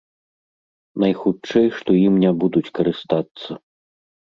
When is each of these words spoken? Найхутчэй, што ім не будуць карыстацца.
Найхутчэй, 1.03 1.67
што 1.77 1.89
ім 2.07 2.13
не 2.25 2.31
будуць 2.45 2.65
карыстацца. 2.81 3.63